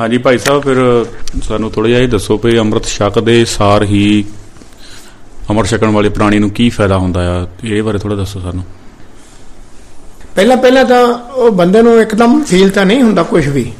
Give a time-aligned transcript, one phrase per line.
[0.00, 0.76] ਹਾਂਜੀ ਭਾਈ ਸਾਹਿਬ, ਫਿਰ
[1.42, 4.24] ਸਾਨੂੰ ਥੋੜਾ ਜਿਹਾ ਇਹ ਦੱਸੋ ਵੀ ਅੰਮ੍ਰਿਤ ਛਕਦੇ ਸਾਰ ਹੀ
[5.50, 7.46] ਅੰਮ੍ਰਿਤ ਛਕਣ ਵਾਲੇ ਪ੍ਰਾਣੀ ਨੂੰ ਕੀ ਫਾਇਦਾ ਹੁੰਦਾ ਆ?
[7.64, 8.64] ਇਹ ਬਾਰੇ ਥੋੜਾ ਦੱਸੋ ਸਾਨੂੰ।
[10.34, 11.02] ਪਹਿਲਾਂ ਪਹਿਲਾਂ ਤਾਂ
[11.34, 13.72] ਉਹ ਬੰਦੇ ਨੂੰ ਇੱਕਦਮ ਫੀਲ ਤਾਂ ਨਹੀਂ ਹੁੰਦਾ ਕੁਝ ਵੀ।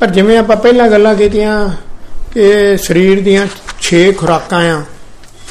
[0.00, 1.68] ਪਰ ਜਿਵੇਂ ਆਪਾਂ ਪਹਿਲਾਂ ਗੱਲਾਂ ਕੀਤੀਆਂ
[2.34, 3.46] ਕਿ ਸਰੀਰ ਦੀਆਂ
[3.82, 4.82] 6 ਖੁਰਾਕਾਂ ਆ,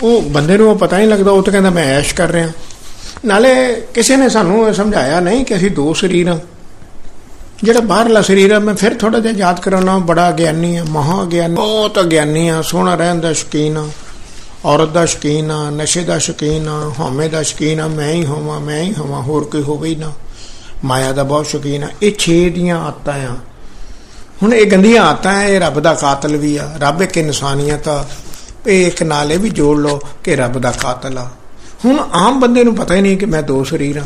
[0.04, 2.52] ਉਹ ਬੰਦੇ ਨੂੰ ਉਹ ਪਤਾ ਨਹੀਂ ਲੱਗਦਾ, ਉਹ ਤਾਂ ਕਹਿੰਦਾ ਮੈਂ ਐਸ਼ ਕਰ ਰਿਹਾ।
[3.26, 3.54] ਨਾਲੇ
[3.94, 6.40] ਕਿਸੇ ਨੇ ਸਾਨੂੰ ਇਹ ਸਮਝਾਇਆ ਨਹੀਂ ਕਿ ਅਸੀਂ ਦੋ ਸਰੀਰ ਆ।
[7.64, 11.56] ਜਿਹੜਾ ਬਾਹਰਲਾ ਸਰੀਰ ਆ, ਮੈਂ ਫਿਰ ਥੋੜਾ ਜਿਹਾ ਯਾਦ ਕਰਾਉਣਾ ਬੜਾ ਗਿਆਨੀ ਆ, ਮਹਾ ਗਿਆਨੀ,
[11.56, 13.88] ਬਹੁਤ ਗਿਆਨੀ ਆ, ਸੋਹਣਾ ਰਹਿਣ ਦਾ ਸ਼ਕੀਨ ਆ,
[14.66, 18.60] ਔਰਤ ਦਾ ਸ਼ਕੀਨ ਆ, ਨਸ਼ੇ ਦਾ ਸ਼ਕੀਨ ਆ, ਹਉਮੈ ਦਾ ਸ਼ਕੀਨ ਆ, ਮੈਂ ਹੀ ਹੋਵਾਂ,
[18.60, 20.12] ਮੈਂ ਹੀ ਹੋਵਾਂ, ਹੋਰ ਕੋਈ ਹੋਵੇ ਹੀ ਨਾ।
[20.86, 23.36] ਮਾਇਆ ਦਾ ਬਹੁਤ ਸ਼ਕੀਨ ਆ। ਇਹ ਛੇ ਦੀਆਂ ਆਤਾਂ ਆ।
[24.44, 28.06] ਹੁਣ ਇਹ ਗੰਦੀਆਂ ਆਤਾਂ ਆ, ਇਹ ਰੱਬ ਦਾ ਕਾਤਲ ਵੀ ਆ। ਰੱਬ ਇੱਕ ਇਨਸਾਨੀਅਤ ਆ।
[28.68, 31.30] ਇਹ ਇੱਕ ਨਾਲੇ ਵੀ ਜੋੜ ਲਓ ਕਿ ਰੱਬ ਦਾ ਕਾਤਲ ਆ।
[31.86, 34.04] ਹੁਣ ਆਮ ਬੰਦੇ ਨੂੰ ਪਤਾ ਹੀ ਨਹੀਂ ਕਿ ਮੈਂ ਦੋ ਸਰੀਰ ਆ।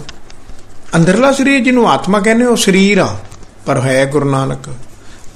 [0.95, 3.17] ਅੰਦਰਲਾ ਸਰੀਰ ਜਿਹਨੂੰ ਆਤਮਾ ਕਹਿੰਦੇ ਉਹ ਸਰੀਰ ਆ।
[3.65, 4.59] ਪਰ ਹੈ ਗੁਰੂ ਨਾਨਕ।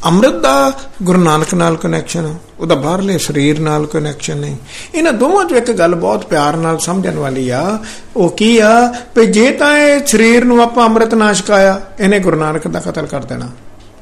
[0.05, 0.71] ਅੰਮ੍ਰਿਤ ਦਾ
[1.03, 4.55] ਗੁਰੂ ਨਾਨਕ ਨਾਲ ਕਨੈਕਸ਼ਨ ਉਹਦਾ ਬਾਹਰਲੇ ਸਰੀਰ ਨਾਲ ਕਨੈਕਸ਼ਨ ਨਹੀਂ
[4.95, 7.79] ਇਹਨਾਂ ਦੋਵਾਂ 'ਚ ਇੱਕ ਗੱਲ ਬਹੁਤ ਪਿਆਰ ਨਾਲ ਸਮਝਣ ਵਾਲੀ ਆ,
[8.15, 8.93] ਉਹ ਕੀ ਆ?
[9.15, 13.05] ਵੀ ਜੇ ਤਾਂ ਇਹ ਸਰੀਰ ਨੂੰ ਆਪਾਂ ਅੰਮ੍ਰਿਤ ਨਾ ਛਕਾਇਆ ਇਹਨੇ ਗੁਰੂ ਨਾਨਕ ਦਾ ਕਤਲ
[13.05, 13.49] ਕਰ ਦੇਣਾ।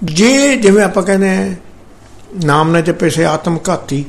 [0.04, 1.56] ਜੇ ਜਿਵੇਂ ਆਪਾਂ ਕਹਿੰਦੇ ਆ,
[2.46, 4.06] ਨਾਮ ਨਾ ਜਪੇ ਸੇ ਆਤਮ ਘਾਤੀ।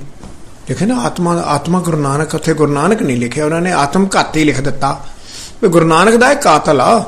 [0.68, 4.44] ਦੇਖੇ ਨਾ, ਆਤਮਾ ਆਤਮਾ ਗੁਰੂ ਨਾਨਕ, ਉੱਥੇ ਗੁਰੂ ਨਾਨਕ ਨਹੀਂ ਲਿਖਿਆ, ਉਹਨਾਂ ਨੇ ਆਤਮ ਘਾਤੀ
[4.44, 5.04] ਲਿਖ ਦਿੱਤਾ।
[5.62, 7.04] ਵੀ ਗੁਰੂ ਨਾਨਕ ਦਾ ਇਹ ਕਾਤਲ ਆ।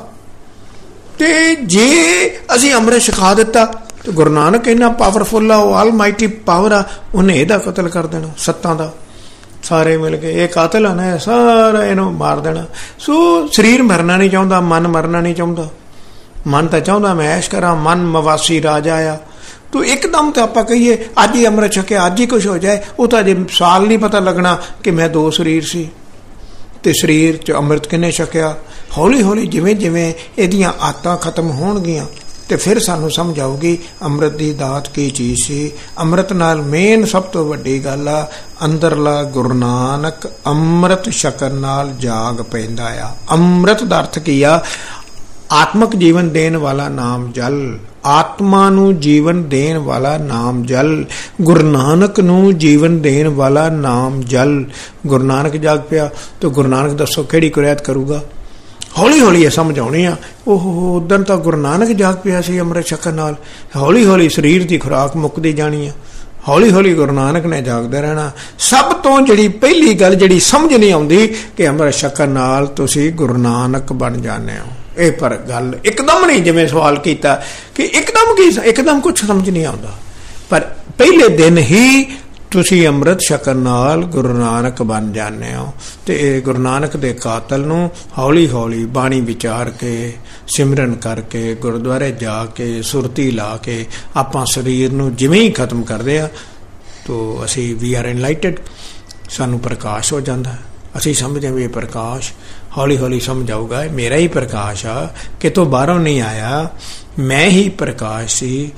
[1.18, 3.64] ਤੇ ਜੇ ਅਸੀਂ ਅੰਮ੍ਰਿਤ ਛਕਾ ਦਿੱਤਾ,
[4.04, 8.28] ਤੇ ਗੁਰੂ ਨਾਨਕ ਇੰਨਾ ਪਾਵਰਫੁਲ ਆ, ਉਹ ਆਲਮਾਈਟੀ ਪਾਵਰ ਆ, ਉਹਨੇ ਇਹਦਾ ਕਤਲ ਕਰ ਦੇਣਾ,
[8.38, 8.92] ਸੱਤਾਂ ਦਾ।
[9.62, 12.66] ਸਾਰੇ ਮਿਲ ਕੇ ਇਹ ਕਾਤਲ ਆ ਨਾ ਸਾਰਾ ਇਹਨੂੰ ਮਾਰ ਦੇਣਾ।
[12.98, 15.68] ਸੋ ਸਰੀਰ ਮਰਨਾ ਨਹੀਂ ਚਾਹੁੰਦਾ, ਮਨ ਮਰਨਾ ਨਹੀਂ ਚਾਹੁੰਦਾ।
[16.46, 19.16] ਮਨ ਤਾਂ ਚਾਹੁੰਦਾ ਮੈਂ ਐਸ਼ ਕਰਾਂ, ਮਨ ਮਵਾਸੀ ਰਾਜਾ ਆ।
[19.72, 23.08] ਤੋ ਇੱਕਦਮ ਤੇ ਆਪਾਂ ਕਹੀਏ, ਅੱਜ ਹੀ ਅੰਮ੍ਰਿਤ ਛਕਿਆ, ਅੱਜ ਹੀ ਕੁਝ ਹੋ ਜਾਏ, ਉਹ
[23.08, 25.88] ਤਾਂ ਜੇ ਸਾਲ ਨਹੀਂ ਪਤਾ ਲੱਗਣਾ ਕਿ ਮੈਂ ਦੋ ਸਰੀਰ ਸੀ।
[26.82, 28.56] ਤੇ ਸਰੀਰ ਚ ਅੰਮ੍ਰਿਤ ਕਿਨੇ ਛਕਿਆ?
[28.96, 32.06] ਹੌਲੀ ਹੌਲੀ ਜਿਵੇਂ ਜਿਵੇਂ ਇਹਦੀਆਂ ਆਤਾਂ ਖਤਮ ਹੋਣਗੀਆਂ,
[32.48, 37.22] ਤੇ ਫਿਰ ਸਾਨੂੰ ਸਮਝ ਆਊਗੀ ਅੰਮ੍ਰਿਤ ਦੀ ਦਾਤ ਕੀ ਚੀਜ਼ ਸੀ। ਅੰਮ੍ਰਿਤ ਨਾਲ ਮੇਨ ਸਭ
[37.22, 38.26] ਤੋਂ ਵੱਡੀ ਗੱਲ ਆ,
[38.64, 44.60] ਅੰਦਰਲਾ ਗੁਰੂ ਨਾਨਕ ਅੰਮ੍ਰਿਤ ਛਕਣ ਨਾਲ ਜਾਗ ਪੈਂਦਾ ਆ। ਅੰਮ੍ਰਿਤ ਦਾ ਅਰਥ ਕੀ ਆ?
[45.52, 51.04] ਆਤਮਿਕ ਜੀਵਨ ਦੇਣ ਵਾਲਾ ਨਾਮ ਜਲ, ਆਤਮਾ ਨੂੰ ਜੀਵਨ ਦੇਣ ਵਾਲਾ ਨਾਮ ਜਲ,
[51.40, 54.64] ਗੁਰੂ ਨਾਨਕ ਨੂੰ ਜੀਵਨ ਦੇਣ ਵਾਲਾ ਨਾਮ ਜਲ।
[55.06, 56.10] ਗੁਰੂ ਨਾਨਕ ਜਾਗ ਪਿਆ,
[56.40, 58.22] ਤੇ ਗੁਰੂ ਨਾਨਕ ਦੱਸੋ ਕਿਹੜੀ ਕੁਰੈਤ ਕਰੂਗਾ?
[58.98, 60.60] ਹੌਲੀ ਹੌਲੀ ਇਹ ਸਮਝ ਆਉਣੀ ਆ। ਉਹ
[60.96, 63.36] ਉਦੋਂ ਤਾਂ ਗੁਰੂ ਨਾਨਕ ਜਾਗ ਪਿਆ ਸੀ ਅੰਮ੍ਰਿਤ ਛਕਣ ਨਾਲ।
[63.76, 65.92] ਹੌਲੀ ਹੌਲੀ ਸਰੀਰ ਦੀ ਖੁਰਾਕ ਮੁੱਕਦੀ ਜਾਣੀ ਆ।
[66.48, 70.92] ਹੌਲੀ ਹੌਲੀ ਗੁਰੂ ਨਾਨਕ ਨੇ ਜਾਗਦੇ ਰਹਿਣਾ। ਸਭ ਤੋਂ ਜਿਹੜੀ ਪਹਿਲੀ ਗੱਲ ਜਿਹੜੀ ਸਮਝ ਨਹੀਂ
[70.92, 74.66] ਆਉਂਦੀ ਕਿ ਅੰਮ੍ਰਿਤ ਛਕਣ ਨਾਲ ਤੁਸੀਂ ਗੁਰੂ ਨਾਨਕ ਬਣ ਜਾਂਦੇ ਹੋ।
[74.98, 79.66] ਇਹ ਪਰ ਗੱਲ ਇੱਕਦਮ ਨਹੀਂ ਜਿਵੇਂ ਸਵਾਲ ਕੀਤਾ ਕਿ ਇੱਕਦਮ ਕੀ ਇੱਕਦਮ ਕੁਝ ਸਮਝ ਨਹੀਂ
[79.66, 79.94] ਆਉਂਦਾ।
[80.50, 80.60] ਪਰ
[80.98, 82.12] ਪਹਿਲੇ ਦਿਨ ਹੀ
[82.50, 85.72] ਤੁਸੀਂ ਅੰਮ੍ਰਿਤ ਛਕਣ ਨਾਲ ਗੁਰੂ ਨਾਨਕ ਬਣ ਜਾਂਦੇ ਹੋ।
[86.06, 90.12] ਤੇ ਇਹ ਗੁਰੂ ਨਾਨਕ ਦੇ ਕਾਤਲ ਨੂੰ ਹੌਲੀ ਹੌਲੀ ਬਾਣੀ ਵਿਚਾਰ ਕੇ,
[90.56, 93.86] ਸਿਮਰਨ ਕਰਕੇ ਗੁਰਦੁਆਰੇ ਜਾ ਕੇ, ਸੁਰਤੀ ਲਾ ਕੇ
[94.16, 96.28] ਆਪਾਂ ਸਰੀਰ ਨੂੰ ਜਿਵੇਂ ਹੀ ਖਤਮ ਕਰਦੇ ਆ
[97.06, 98.60] ਤੋ ਅਸੀਂ ਵੀ ਆਰ ਐਨਲਾਈਟਡ
[99.30, 100.54] ਸਾਨੂੰ ਪ੍ਰਕਾਸ਼ ਹੋ ਜਾਂਦਾ।
[100.96, 102.32] ਅਸੀਂ ਸਮਝਦੇ ਵੀ ਇਹ ਪ੍ਰਕਾਸ਼
[102.76, 106.70] ਹੌਲੀ ਹੌਲੀ ਸਮਝ ਆਊਗਾ। ਇਹ ਮੇਰਾ ਹੀ ਪ੍ਰਕਾਸ਼ ਆ। ਕਿਤੋਂ ਬਾਹਰੋਂ ਨਹੀਂ ਆਇਆ।
[107.18, 108.72] ਮੈਂ ਹੀ ਪ੍ਰਕਾਸ਼ ਸੀ।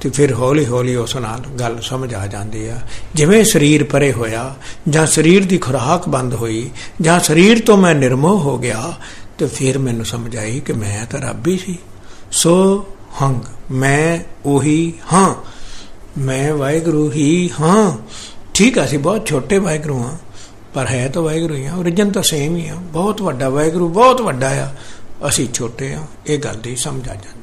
[0.00, 2.76] ਤੇ ਫਿਰ ਹੌਲੀ ਹੌਲੀ ਉਸ ਨਾਲ ਗੱਲ ਸਮਝ ਆ ਜਾਂਦੀ ਆ।
[3.14, 4.54] ਜਿਵੇਂ ਸਰੀਰ ਪਰੇ ਹੋਇਆ,
[4.88, 8.92] ਜਾਂ ਸਰੀਰ ਦੀ ਖੁਰਾਕ ਬੰਦ ਹੋਈ, ਜਾਂ ਸਰੀਰ ਤੋਂ ਮੈਂ ਨਿਰਮੋਹ ਹੋ ਗਿਆ,
[9.38, 11.78] ਤੇ ਫਿਰ ਮੈਨੂੰ ਸਮਝ ਆਈ ਕਿ ਮੈਂ ਤਾਂ ਰੱਬ ਹੀ ਸੀ।
[12.32, 12.84] ਸੋ
[13.22, 13.40] ਹੰਗ,
[13.70, 15.34] ਮੈਂ ਉਹੀ ਹਾਂ।
[16.18, 17.98] ਮੈਂ ਵਾਹਿਗੁਰੂ ਹੀ ਹਾਂ।
[18.54, 20.16] ਠੀਕ ਆ ਸੀ ਬਹੁਤ ਛੋਟੇ ਵਾਹਿਗੁਰੂ ਹਾਂ,
[20.74, 24.20] ਪਰ ਹੈ ਤਾਂ ਵਾਹਿਗੁਰੂ ਹੀ ਆ origin ਤਾਂ ਸੇਮ ਹੀ ਆ। ਬਹੁਤ ਵੱਡਾ ਵਾਹਿਗੁਰੂ, ਬਹੁਤ
[24.20, 24.68] ਵੱਡਾ ਆ।
[25.28, 27.39] ਅਸੀਂ ਛੋਟੇ ਆ, ਇਹ ਗੱਲ ਦੀ ਸਮਝ ਆ ਜਾਂਦੀ। ਆ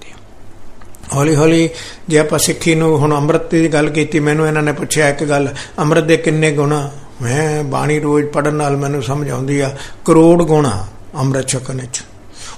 [1.16, 1.70] ਹੌਲੀ ਹੌਲੀ
[2.10, 5.48] ਜੇ ਆਪਾਂ ਸਿੱਖੀ ਨੂੰ ਹੁਣ ਅੰਮ੍ਰਿਤ ਦੀ ਗੱਲ ਕੀਤੀ, ਮੈਨੂੰ ਇਹਨਾਂ ਨੇ ਪੁੱਛਿਆ ਇੱਕ ਗੱਲ,
[5.80, 6.90] ਅੰਮ੍ਰਿਤ ਦੇ ਕਿੰਨੇ ਗੁਣਾ
[7.22, 9.76] ਮੈਂ ਬਾਣੀ ਰੋਜ਼ ਪੜਨ ਨਾਲ ਮੈਨੂੰ ਸਮਝ ਆਉਂਦੀ ਆ,
[10.06, 10.86] ਕਰੋੜ ਗੁਣਾ
[11.20, 12.02] ਅੰਮ੍ਰਿਤ ਛਕਣ ਵਿੱਚ।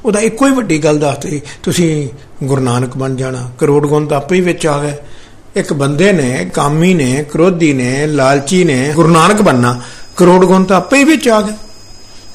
[0.05, 2.09] ਉਹਦਾ ਇੱਕੋ ਹੀ ਵੱਡੀ ਗੱਲ ਦੱਸਦੀ ਤੁਸੀਂ
[2.43, 4.93] ਗੁਰੂ ਨਾਨਕ ਬਣ ਜਾਣਾ, ਕਰੋੜ ਗੁਣ ਤਾਂ ਆਪੇ ਹੀ ਵਿੱਚ ਆ ਗਏ।
[5.55, 9.79] ਇੱਕ ਬੰਦੇ ਨੇ, ਕਾਮੀ ਨੇ, ਕ੍ਰੋਧੀ ਨੇ, ਲਾਲਚੀ ਨੇ ਗੁਰੂ ਨਾਨਕ ਬੰਨਾ
[10.17, 11.53] ਕਰੋੜ ਗੁਣ ਤਾਂ ਆਪੇ ਹੀ ਵਿੱਚ ਆ ਗਏ।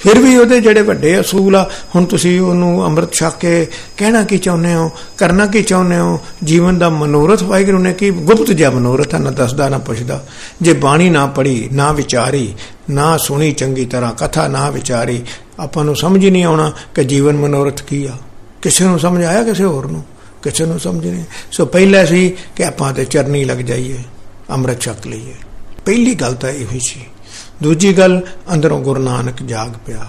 [0.05, 3.67] ਫਿਰ ਵੀ ਉਹਦੇ ਜਿਹੜੇ ਵੱਡੇ ਅਸੂਲ ਆ, ਹੁਣ ਤੁਸੀਂ ਉਹਨੂੰ ਅੰਮ੍ਰਿਤ ਛਕ ਕੇ
[3.97, 6.21] ਕਹਿਣਾ ਕੀ ਚਾਹੁੰਦੇ ਹੋ, ਕਰਨਾ ਕੀ ਚਾਹੁੰਦੇ ਹੋ?
[6.45, 10.27] ਜੀਵਨ ਦਾ ਮਨੋਰਥ, ਵਾਹਿਗੁਰੂ ਨੇ ਕੀ ਗੁਪਤ ਜਿਹਾ ਮਨੋਰਥ ਨਾ ਦੱਸਦਾ, ਨਾ ਪੁੱਛਦਾ।
[10.63, 12.55] ਜੇ ਬਾਣੀ ਨਾ ਪੜੀ ਨਾ ਵਿਚਾਰੀ,
[12.91, 15.23] ਨਾ ਸੁਣੀ ਚੰਗੀ ਤਰ੍ਹਾਂ ਕਥਾ, ਨਾ ਵਿਚਾਰੀ,
[15.61, 18.13] ਆਪਾਂ ਨੂੰ ਸਮਝ ਹੀ ਨਹੀਂ ਆਉਣਾ ਕਿ ਜੀਵਨ ਮਨੋਰਥ ਕੀ ਆ।
[18.63, 20.05] ਕਿਸੇ ਨੂੰ ਸਮਝ ਆਇਆ, ਕਿਸੇ ਹੋਰ ਨੂੰ?
[20.43, 23.99] ਕਿਸੇ ਨੂੰ ਸਮਝ ਨਹੀਂ। ਸੋ ਪਹਿਲਾਂ ਸੀ ਕਿ ਆਪਾਂ ਤੇ ਚਰਨੀ ਲੱਗ ਜਾਈਏ,
[24.51, 25.35] ਅੰਮ੍ਰਿਤ ਛਕ ਲਈਏ।
[25.85, 27.01] ਪਹਿਲੀ ਗੱਲ ਤਾਂ ਇਹ ਸੀ।
[27.65, 28.21] ਦੂਜੀ ਗੱਲ,
[28.53, 30.07] ਅੰਦਰੋਂ ਗੁਰੂ ਨਾਨਕ ਜਾਗ ਪਿਆ।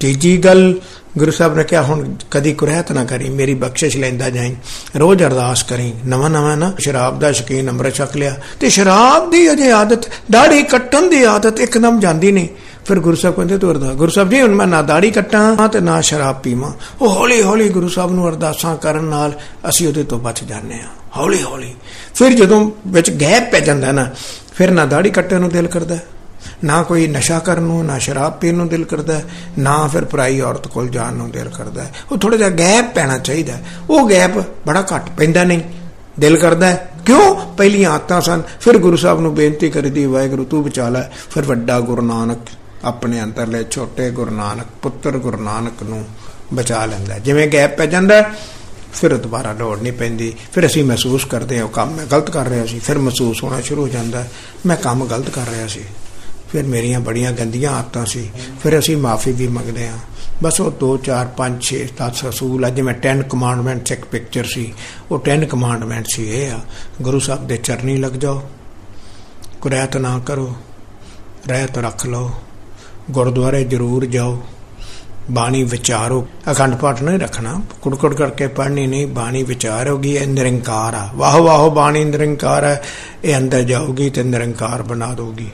[0.00, 0.74] ਤੀਜੀ ਗੱਲ,
[1.18, 4.54] ਗੁਰੂ ਸਾਹਿਬ ਨੇ ਕਿਹਾ, ਹੁਣ ਕਦੀ ਕੁਰਹਿਤ ਨਾ ਕਰੀ, ਮੇਰੀ ਬਖਸ਼ਿਸ਼ ਲੈਂਦਾ ਜਾਈਂ।
[4.98, 9.52] ਰੋਜ਼ ਅਰਦਾਸ ਕਰੀ। ਨਵਾਂ ਨਵਾਂ ਨਾ ਸ਼ਰਾਬ ਦਾ ਸ਼ਕੀਨ ਅੰਮ੍ਰਿਤ ਛਕ ਲਿਆ। ਤੇ ਸ਼ਰਾਬ ਦੀ
[9.52, 12.48] ਅਜੇ ਆਦਤ ਦਾੜੀ ਕੱਟਣ ਦੀ ਆਦਤ ਇੱਕਦਮ ਜਾਂਦੀ ਨਹੀਂ।
[12.84, 15.80] ਫਿਰ ਗੁਰੂ ਸਾਹਿਬ ਕਹਿੰਦੇ, ਤੂੰ ਅਰਦਾਸ, ਗੁਰੂ ਸਾਹਿਬ ਜੀ, ਹੁਣ ਮੈਂ ਨਾ ਦਾੜੀ ਕੱਟਾਂ ਤੇ
[15.80, 19.32] ਨਾ ਸ਼ਰਾਬ ਪੀਵਾਂ। ਉਹ ਹੌਲੀ ਹੌਲੀ ਗੁਰੂ ਸਾਹਿਬ ਨੂੰ ਅਰਦਾਸਾਂ ਕਰਨ ਨਾਲ
[19.68, 20.86] ਅਸੀਂ ਉਹਦੇ ਤੋਂ ਬਚ ਜਾਂਦੇ ਆ
[21.16, 21.74] ਹੌਲੀ ਹੌਲੀ।
[22.14, 24.10] ਫਿਰ ਜਦੋਂ ਵਿੱਚ ਗੈਪ ਪੈ ਜਾਂਦਾ ਨਾ,
[24.54, 25.96] ਫਿਰ ਨਾ ਦਾੜੀ ਕੱਟਣ ਨੂੰ ਦਿਲ ਕਰਦਾ।
[26.64, 29.20] ਨਾ ਕੋਈ ਨਸ਼ਾ ਕਰਨ ਨੂੰ, ਨਾ ਸ਼ਰਾਬ ਪੀਣ ਨੂੰ ਦਿਲ ਕਰਦਾ,
[29.58, 33.54] ਨਾ ਫਿਰ ਪਰਾਈ ਔਰਤ ਕੋਲ ਜਾਣ ਨੂੰ ਦਿਲ ਕਰਦਾ। ਉਹ ਥੋੜਾ ਜਿਹਾ ਗੈਪ ਪੈਣਾ ਚਾਹੀਦਾ।
[33.90, 35.60] ਉਹ ਗੈਪ ਬੜਾ ਘੱਟ ਪੈਂਦਾ ਨਹੀਂ।
[36.20, 36.74] ਦਿਲ ਕਰਦਾ
[37.06, 37.36] ਕਿਉਂ?
[37.56, 41.80] ਪਹਿਲੀਆਂ ਆਤਾਂ ਸਨ। ਫਿਰ ਗੁਰੂ ਸਾਹਿਬ ਨੂੰ ਬੇਨਤੀ ਕਰੀਦੀ ਵਾਹਿਗੁਰੂ ਤੂੰ ਬਚਾ ਲੈ। ਫਿਰ ਵੱਡਾ
[41.80, 42.38] ਗੁਰੂ ਨਾਨਕ
[42.84, 46.04] ਆਪਣੇ ਅੰਦਰਲੇ ਛੋਟੇ ਗੁਰੂ ਨਾਨਕ, ਪੁੱਤਰ ਗੁਰੂ ਨਾਨਕ ਨੂੰ
[46.54, 48.30] ਬਚਾ ਲੈਂਦਾ। ਜਿਵੇਂ ਗੈਪ ਪੈ ਜਾਂਦਾ,
[48.94, 52.66] ਫਿਰ ਦੁਬਾਰਾ ਲੋੜ ਨਹੀਂ ਪੈਂਦੀ। ਫਿਰ ਅਸੀਂ ਮਹਿਸੂਸ ਕਰਦੇ ਹਾਂ ਕੰਮ ਮੈਂ ਗਲਤ ਕਰ ਰਿਹਾ
[52.66, 54.26] ਸੀ। ਫਿਰ ਮਹਿਸੂਸ ਹੋਣਾ ਸ਼ੁਰੂ ਹੋ ਜਾਂਦਾ,
[54.66, 55.80] ਮੈਂ ਕੰਮ ਗਲਤ ਕਰ ਰਿਹਾ ਸੀ।
[56.54, 58.30] ਫਿਰ ਮੇਰੀਆਂ ਬੜੀਆਂ ਗੰਦੀਆਂ ਆਦਤਾਂ ਸੀ।
[58.62, 59.98] ਫਿਰ ਅਸੀਂ ਮਾਫੀ ਵੀ ਮੰਗਦੇ ਹਾਂ।
[60.42, 64.74] ਬਸ ਉਹ 2 4 5 6 10 ਰਸੂਲ ਅੱਜ ਮੈਂ 10 ਕਮਾਂਡਮੈਂਟਸ ਇੱਕ ਪਿਕਚਰ ਸੀ।
[65.10, 66.60] ਉਹ 10 ਕਮਾਂਡਮੈਂਟ ਸੀ ਇਹ ਆ।
[67.02, 68.42] ਗੁਰੂ ਸਾਹਿਬ ਦੇ ਚਰਨੀ ਲੱਗ ਜਾਓ।
[69.60, 70.56] ਕੁਰੈਤ ਨਾ ਕਰੋ।
[71.48, 72.30] ਰਹਿਤ ਰੱਖ ਲਓ।
[73.10, 74.42] ਗੁਰਦੁਆਰੇ ਜ਼ਰੂਰ ਜਾਓ।
[75.30, 81.10] ਬਾਣੀ ਵਿਚਾਰੋ। ਅਖੰਡ ਪਾਠ ਨਹੀਂ ਰੱਖਣਾ। ਕੁੜਕੁੜ ਕਰਕੇ ਪੜ੍ਹਨੀ ਨਹੀਂ। ਬਾਣੀ ਵਿਚਾਰੋਗੀ ਇਹ ਨਿਰੰਕਾਰ ਆ।
[81.14, 82.82] ਵਾਹ ਵਾਹ ਬਾਣੀ ਨਿਰੰਕਾਰ ਹੈ
[83.24, 85.50] ਇਹ ਅੰਦਰ ਜਾਊਗੀ ਤੇ ਨਿਰੰਕਾਰ ਬਣਾ ਦੋਗੀ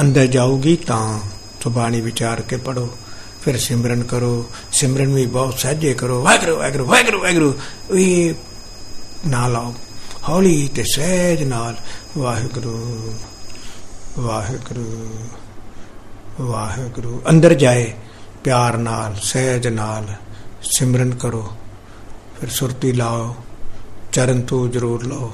[0.00, 1.20] ਅੰਦਰ ਜਾਊਗੀ ਤਾਂ
[1.64, 2.88] ਸੋ ਬਾਣੀ ਵਿਚਾਰ ਕੇ ਪੜੋ
[3.44, 7.54] ਫਿਰ ਸਿਮਰਨ ਕਰੋ, ਸਿਮਰਨ ਵੀ ਬਹੁਤ ਸਹਜੇ ਕਰੋ, ਵਾਹਿਗੁਰੂ ਵਾਹਿਗੁਰੂ ਵਾਹਿਗੁਰੂ ਵਾਹਿਗੁਰੂ,
[7.92, 8.34] ਵੀ
[9.26, 9.74] ਨਾਲ ਆਓ,
[10.28, 11.76] ਹੌਲੀ ਤੇ ਸਹਿਜ ਨਾਲ,
[12.18, 13.12] ਵਾਹਿਗੁਰੂ
[14.18, 15.08] ਵਾਹਿਗੁਰੂ
[16.40, 17.92] ਵਾਹਿਗੁਰੂ, ਅੰਦਰ ਜਾਏ,
[18.44, 20.14] ਪਿਆਰ ਨਾਲ, ਸਹਿਜ ਨਾਲ,
[20.62, 21.52] ਸਿਮਰਨ ਕਰੋ,
[22.40, 23.34] ਫਿਰ ਸੁਰਤੀ ਲਾਓ,
[24.12, 25.32] ਚਰਨ ਤੋਂ ਜ਼ਰੂਰ ਲਾਓ।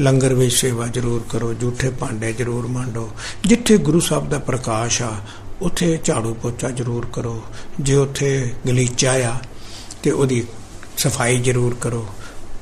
[0.00, 3.10] ਲੰਗਰ ਵਿੱਚ ਸੇਵਾ ਜ਼ਰੂਰ ਕਰੋ ਝੂਠੇ ਭਾਂਡੇ ਜ਼ਰੂਰ ਮਾਂਡੋ।
[3.44, 5.12] ਜਿੱਥੇ ਗੁਰੂ ਸਾਹਿਬ ਦਾ ਪ੍ਰਕਾਸ਼ ਆ,
[5.62, 7.42] ਉੱਥੇ ਝਾੜੂ ਪੋਚਾ ਜ਼ਰੂਰ ਕਰੋ।
[7.80, 9.32] ਜੇ ਉੱਥੇ ਗਲੀਚਾ ਆ,
[10.02, 10.44] ਤੇ ਉਹਦੀ
[10.96, 12.06] ਸਫ਼ਾਈ ਜ਼ਰੂਰ ਕਰੋ।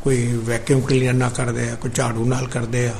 [0.02, 2.94] ਕੋਈ ਵੈਕਿਊਮ ਕਲੀਨਰ ਨਾ ਕਰਦੇ ਆ, ਕੋਈ ਝਾੜੂ ਨਾਲ ਕਰਦੇ ਆ,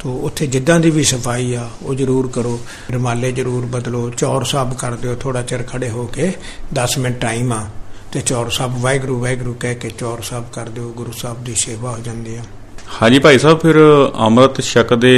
[0.00, 2.60] ਤੋ ਉੱਥੇ ਜਿੱਦਾਂ ਦੀ ਵੀ ਸਫ਼ਾਈ ਆ, ਉਹ ਜ਼ਰੂਰ ਕਰੋ।
[2.90, 6.32] ਰਮਾਲੇ ਜ਼ਰੂਰ ਬਦਲੋ। ਚੌਰ ਸਾਹਿਬ ਕਰ ਦਿਓ ਥੋੜਾ ਚਿਰ ਖੜੇ ਹੋ ਕੇ
[6.74, 7.66] 10 ਮਿੰਟ ਟਾਈਮ ਆ,
[8.12, 11.90] ਤੇ ਚੌਰ ਸਾਹਿਬ ਵਾਹਿਗੁਰੂ ਵਾਹਿਗੁਰੂ ਕਹਿ ਕੇ ਚੌਰ ਸਾਹਿਬ ਕਰ ਦਿਓ ਗੁਰੂ ਸਾਹਿਬ ਦੀ ਸੇਵਾ
[11.90, 12.42] ਹੋ ਜਾਂਦੀ ਆ।
[12.90, 13.76] ਹਾਂਜੀ ਭਾਈ ਸਾਹਿਬ, ਫਿਰ
[14.20, 15.12] ਅੰਮ੍ਰਿਤ ਛਕ ਦੇ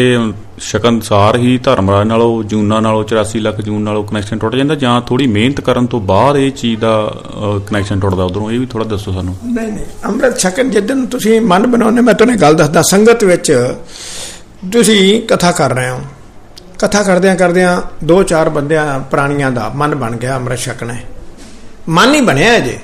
[0.60, 5.00] ਛਕਣ ਅਨੁਸਾਰ ਹੀ ਧਰਮਰਾਜ ਨਾਲੋਂ, ਜੂਨਾ ਨਾਲੋਂ 84 ਲੱਖ ਜੂਨ ਨਾਲੋਂ ਕਨੈਕਸ਼ਨ ਟੁੱਟ ਜਾਂਦਾ ਜਾਂ
[5.00, 6.92] ਥੋੜੀ ਮਿਹਨਤ ਕਰਨ ਤੋਂ ਬਾਅਦ ਇਹ ਚੀਜ਼ ਦਾ
[7.66, 8.50] ਕਨੈਕਸ਼ਨ ਟੁੱਟਦਾ ਉਧਰੋਂ?
[8.50, 12.40] ਇਹ ਵੀ ਥੋੜਾ ਦੱਸੋ ਸਾਨੂੰ। ਨਹੀਂ ਨਹੀਂ, ਅੰਮ੍ਰਿਤ ਛਕਣ ਜਿੱਦਨ ਤੁਸੀਂ ਮਨ ਬਣਾਉਣੇ ਮੈਂ ਤੁਹਾਨੂੰ
[12.40, 13.52] ਗੱਲ ਦੱਸਦਾ। ਸੰਗਤ ਵਿੱਚ
[14.72, 15.98] ਤੁਸੀਂ ਕਥਾ ਕਰ ਰਹੇ ਹੋ।
[16.78, 20.94] ਕਥਾ ਕਰਦਿਆਂ ਕਰਦਿਆਂ ਦੋ ਚਾਰ ਬੰਦਿਆਂ, ਪ੍ਰਾਣੀਆਂ ਦਾ ਮਨ ਬਣ ਗਿਆ ਅੰਮ੍ਰਿਤ ਛਕਣਾ
[21.88, 22.78] ਮਨ ਹੀ ਬਣਿਆ ਜੇ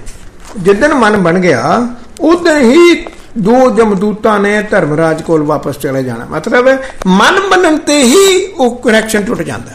[0.59, 1.87] ਜਿੱਦਨ ਮਨ ਬਣ ਗਿਆ,
[2.21, 2.95] ਉਦੋਂ ਹੀ
[3.39, 6.69] ਦੋ ਜਮਦੂਤਾਂ ਨੇ ਧਰਮਰਾਜ ਕੋਲ ਵਾਪਸ ਚਲੇ ਜਾਣਾ। ਮਤਲਬ
[7.07, 9.71] ਮਨ ਬਣਨ ਤੇ ਹੀ ਉਹ ਕਨੈਕਸ਼ਨ ਟੁੱਟ ਜਾਂਦਾ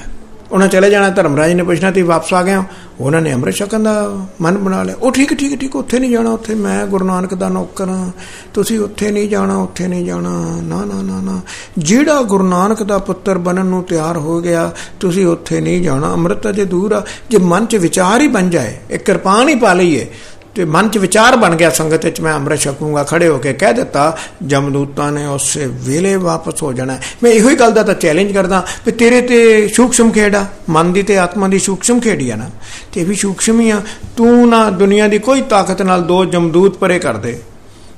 [0.51, 2.63] ਉਹਨਾਂ ਚਲੇ ਜਾਣਾ, ਧਰਮਰਾਜ ਨੇ ਪੁੱਛਣਾ ਤੇ ਵਾਪਸ ਆ ਗਿਆ
[2.99, 6.29] ਉਹਨਾਂ ਨੇ ਅੰਮ੍ਰਿਤ ਛਕਣ ਦਾ ਮਨ ਬਣਾ ਲਿਆ। ਉਹ ਠੀਕ ਠੀਕ ਠੀਕ, ਉੱਥੇ ਨਹੀਂ ਜਾਣਾ,
[6.29, 8.11] ਉੱਥੇ ਮੈਂ ਗੁਰੂ ਨਾਨਕ ਦਾ ਨੌਕਰ ਹਾਂ।
[8.53, 10.29] ਤੁਸੀਂ ਉੱਥੇ ਨਹੀਂ ਜਾਣਾ, ਉੱਥੇ ਨਹੀਂ ਜਾਣਾ।
[10.63, 11.41] ਨਾ ਨਾ ਨਾ ਨਾ।
[11.77, 16.49] ਜਿਹੜਾ ਗੁਰੂ ਨਾਨਕ ਦਾ ਪੁੱਤਰ ਬਣਨ ਨੂੰ ਤਿਆਰ ਹੋ ਗਿਆ, ਤੁਸੀਂ ਉੱਥੇ ਨਹੀਂ ਜਾਣਾ। ਅੰਮ੍ਰਿਤ
[16.49, 20.07] ਅਜੇ ਦੂਰ ਆ। ਜੇ ਮਨ 'ਚ ਵਿਚਾਰ ਹੀ ਬਣ ਜਾਏ, ਇੱਕ ਕਿਰਪਾਨ ਹੀ ਪਾ ਲਈਏ
[20.55, 23.73] ਤੇ ਮਨ 'ਚ ਵਿਚਾਰ ਬਣ ਗਿਆ ਸੰਗਤ ਵਿੱਚ, ਮੈਂ ਅੰਮ੍ਰਿਤ ਛਕੂੰਗਾ, ਖੜੇ ਹੋ ਕੇ ਕਹਿ
[23.73, 28.31] ਦਿੱਤਾ, ਜਮਦੂਤਾਂ ਨੇ ਉਸੇ ਵੇਲੇ ਵਾਪਸ ਹੋ ਜਾਣਾ ਮੈਂ ਇਹੋ ਹੀ ਗੱਲ ਦਾ ਤਾਂ ਚੈਲੰਜ
[28.31, 32.49] ਕਰਦਾ ਵੀ ਤੇਰੇ ਤੇ ਸੂਖਸ਼ਮ ਖੇੜਾ ਮਨ ਦੀ ਤੇ ਆਤਮਾ ਦੀ ਸੂਖਸ਼ਮ ਖੇੜੀ ਆ ਨਾ।
[32.93, 33.81] ਤੇ ਵੀ ਸੂਖਸ਼ਮ ਹੀ ਆ,
[34.17, 37.39] ਤੂੰ ਨਾ ਦੁਨੀਆ ਦੀ ਕੋਈ ਤਾਕਤ ਨਾਲ ਦੋ ਜਮਦੂਤ ਪਰੇ ਕਰ ਦੇ।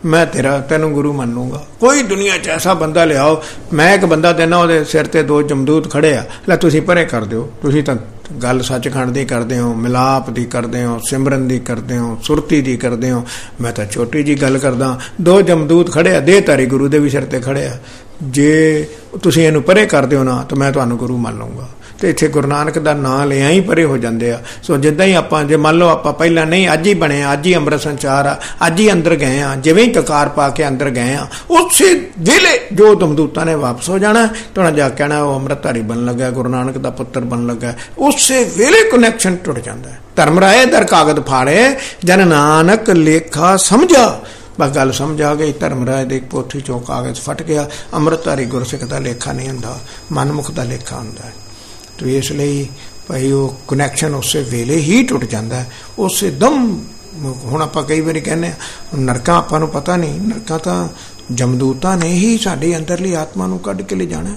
[0.05, 3.41] ਮੈਂ ਤੇਰਾ, ਤੈਨੂੰ ਗੁਰੂ ਮੰਨੂਗਾ। ਕੋਈ ਦੁਨੀਆ 'ਚ ਐਸਾ ਬੰਦਾ ਲਿਆਓ,
[3.73, 7.23] ਮੈਂ ਇੱਕ ਬੰਦਾ ਦੇਣਾ, ਉਹਦੇ ਸਿਰ ਤੇ ਦੋ ਜਮਦੂਤ ਖੜੇ ਆ। ਲੈ ਤੁਸੀਂ ਪਰੇ ਕਰ
[7.23, 7.95] ਦਿਓ, ਤੁਸੀਂ ਤਾਂ
[8.43, 12.77] ਗੱਲ ਸੱਚਖੰਡ ਦੀ ਕਰਦੇ ਹੋ, ਮਿਲਾਪ ਦੀ ਕਰਦੇ ਹੋ, ਸਿਮਰਨ ਦੀ ਕਰਦੇ ਹੋ, ਸੁਰਤੀ ਦੀ
[12.77, 13.25] ਕਰਦੇ ਹੋ।
[13.61, 17.09] ਮੈਂ ਤਾਂ ਛੋਟੀ ਜੀ ਗੱਲ ਕਰਦਾ, ਦੋ ਜਮਦੂਤ ਖੜੇ ਆ ਦੇ ਤਾਰੀ ਗੁਰੂ ਦੇ ਵੀ
[17.09, 17.77] ਸਿਰ ਤੇ ਖੜੇ ਆ।
[18.23, 18.87] ਜੇ
[19.23, 22.47] ਤੁਸੀਂ ਇਹਨੂੰ ਪਰੇ ਕਰਦੇ ਹੋ ਨਾ, ਤਾਂ ਮੈਂ ਤੁਹਾਨੂੰ ਗੁਰੂ ਮੰਨ ਲਵਾਂਗਾ ਤੇ ਇੱਥੇ ਗੁਰੂ
[22.47, 25.77] ਨਾਨਕ ਦਾ ਨਾਮ ਲਿਆ ਹੀ ਪਰੇ ਹੋ ਜਾਂਦੇ ਆ। ਸੋ ਜਿੱਦਾਂ ਹੀ ਆਪਾਂ, ਜੇ ਮੰਨ
[25.77, 29.15] ਲਓ ਆਪਾਂ ਪਹਿਲਾਂ ਨਹੀਂ, ਅੱਜ ਹੀ ਬਣੇ ਅੱਜ ਹੀ ਅੰਮ੍ਰਿਤ ਸੰਚਾਰ ਆ, ਅੱਜ ਹੀ ਅੰਦਰ
[29.15, 33.55] ਗਏ ਆ, ਜਿਵੇਂ ਹੀ ਕਕਾਰ ਪਾ ਕੇ ਅੰਦਰ ਗਏ ਆ, ਉਸੇ ਵੇਲੇ ਜੋ ਦਮਦੂਤਾਂ ਨੇ
[33.55, 37.45] ਵਾਪਸ ਹੋ ਜਾਣਾ ਤੁਣਾ ਜਾ ਕਹਿਣਾ, ਉਹ ਅੰਮ੍ਰਿਤਧਾਰੀ ਬਣ ਲੱਗਾ, ਗੁਰੂ ਨਾਨਕ ਦਾ ਪੁੱਤਰ ਬਣ
[37.45, 41.75] ਲੱਗਾ। ਉਸੇ ਵੇਲੇ ਕਨੈਕਸ਼ਨ ਟੁੱਟ ਜਾਂਦਾ ਧਰਮ ਰਾਏ ਦਰ ਕਾਗਜ਼ ਫਾੜੇ,
[42.05, 44.19] ਜਨ ਨਾਨਕ ਲੇਖਾ ਸਮਝਾ।
[44.59, 48.83] ਬਸ ਗੱਲ ਸਮਝ ਆ ਗਈ, ਧਰਮ ਰਾਏ ਦੇ ਪੋਥੀ ਚੋਂ ਕਾਗਜ਼ ਫਟ ਗਿਆ, ਅੰਮ੍ਰਿਤਧਾਰੀ ਗੁਰਸਿੱਖ
[48.83, 49.77] ਦਾ ਲੇਖਾ ਨਹੀਂ ਹੁੰਦਾ,
[50.11, 51.33] ਮਨਮੁਖ ਦਾ ਲੇਖਾ ਹੁੰਦਾ ਹੈ।
[51.97, 52.67] ਤੋ ਇਸ ਲਈ
[53.07, 56.83] ਭਾਈ ਉਹ ਕਨੈਕਸ਼ਨ ਉਸੇ ਵੇਲੇ ਹੀ ਟੁੱਟ ਜਾਂਦਾ ਹੈ। ਉਸੇ ਦਮ
[57.23, 58.53] ਹੁਣ ਆਪਾਂ ਕਈ ਵਾਰੀ ਕਹਿੰਦੇ ਆ
[58.97, 60.87] ਨਰਕਾਂ ਆਪਾਂ ਨੂੰ ਪਤਾ ਨਹੀਂ ਨਰਕਾਂ ਤਾਂ
[61.31, 64.35] ਜਮਦੂਤਾਂ ਨੇ ਹੀ ਸਾਡੇ ਅੰਦਰਲੀ ਆਤਮਾ ਨੂੰ ਕੱਢ ਕੇ ਲੈ ਜਾਣਾ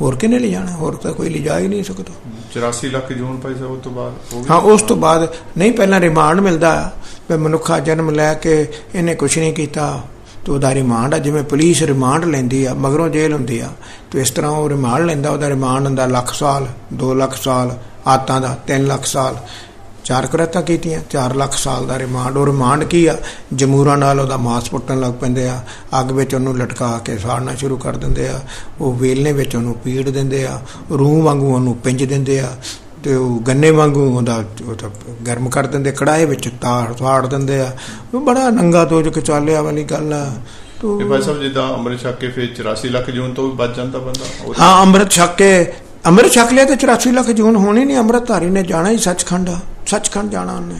[0.00, 2.12] ਹੋਰ ਕਿਨੇ ਲੈ ਜਾਣਾ ਹੋਰ ਤਾਂ ਕੋਈ ਲਿਜਾ ਹੀ ਨਹੀਂ ਸਕਦਾ।
[2.52, 6.40] 84 ਲੱਖ ਜੂਨ ਭਾਈ ਸਾਹਿਬ ਉਸ ਤੋਂ ਬਾਅਦ ਹਾਂ ਉਸ ਤੋਂ ਬਾਅਦ ਨਹੀਂ ਪਹਿਲਾਂ ਰਿਮਾਂਡ
[6.40, 6.92] ਮਿਲਦਾ
[7.38, 10.02] ਮਨੁੱਖਾ ਜਨਮ ਲੈ ਕੇ ਇਹਨੇ ਕੁਝ ਨਹੀਂ ਕੀਤਾ।
[10.44, 13.68] ਤੇ ਉਹਦਾ ਰਿਮਾਂਡ ਆ, ਜਿਵੇਂ ਪੁਲਿਸ ਰਿਮਾਂਡ ਲੈਂਦੀ ਆ, ਮਗਰੋਂ ਜੇਲ੍ਹ ਹੁੰਦੀ ਆ,
[14.10, 18.40] ਤੇ ਇਸ ਤਰ੍ਹਾਂ ਉਹ ਰਿਮਾਂਡ ਲੈਂਦਾ, ਉਹਦਾ ਰਿਮਾਂਡ ਹੁੰਦਾ ਲੱਖ ਸਾਲ 2 ਲੱਖ ਸਾਲ, ਆਤਾਂ
[18.40, 19.36] ਦਾ 3 ਲੱਖ ਸਾਲ।
[20.04, 23.16] ਚਾਰ ਕਰਾਤਾਂ ਕੀਤੀਆਂ 4 ਲੱਖ ਸਾਲ ਦਾ ਰਿਮਾਂਡ ਉਹ ਰਿਮਾਂਡ ਕੀ ਆ?
[23.54, 25.60] ਜਮੂਰਾਂ ਨਾਲ ਉਹਦਾ ਮਾਸ ਪੁੱਟਣ ਲੱਗ ਪੈਂਦੇ ਆ,
[26.00, 28.40] ਅੱਗ ਵਿੱਚ ਉਹਨੂੰ ਲਟਕਾ ਕੇ ਸਾੜਨਾ ਸ਼ੁਰੂ ਕਰ ਦਿੰਦੇ ਆ,
[28.80, 32.56] ਉਹ ਵੇਲਨੇ ਵਿੱਚ ਉਹਨੂੰ ਪੀੜ ਦਿੰਦੇ ਆ, ਰੂਹ ਵਾਂਗੂ ਉਹਨੂੰ ਪਿੰਜ ਦਿੰਦੇ ਆ
[33.04, 34.90] ਤੇ ਉਹ ਗੰਨੇ ਵਾਂਗੂ ਉਹਦਾ ਉਹ ਤਾਂ
[35.26, 37.76] ਗਰਮ ਕਰ ਦਿੰਦੇ ਕੜਾਏ ਵਿੱਚ ਤਾੜ ਤਾੜ ਦਿੰਦੇ ਆ।
[38.14, 40.32] ਉਹ ਬੜਾ ਨੰਗਾ ਤੋਜ ਕੇ ਚਾਲਿਆ ਵਾਲੀ ਗੱਲ ਆ।
[40.80, 43.76] ਤੋ ਇਹ ਭਾਈ ਸਾਹਿਬ ਜਿੱਦਾਂ ਅੰਮ੍ਰਿਤ ਛਕ ਕੇ ਫਿਰ 84 ਲੱਖ ਜੂਨ ਤੋਂ ਵੀ ਬਚ
[43.76, 45.72] ਜਾਂਦਾ ਬੰਦਾ ਹਾਂ ਅੰਮ੍ਰਿਤ ਛਕ ਕੇ
[46.06, 49.58] ਅੰਮ੍ਰਿਤ ਛਕ ਲਿਆ ਤੇ 84 ਲੱਖ ਜੂਨ ਹੋਣੀ ਨਹੀਂ ਅੰਮ੍ਰਿਤਧਾਰੀ ਨੇ ਜਾਣਾ ਹੀ ਸੱਚਖੰਡ ਆ।
[49.86, 50.74] ਸੱਚਖੰਡ ਜਾਣਾ ਉਹਨੇ।